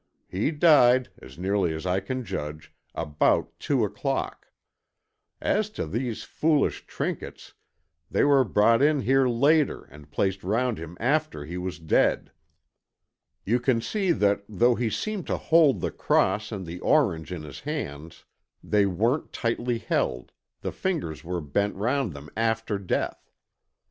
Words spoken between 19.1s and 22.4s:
tightly held, the fingers were bent round them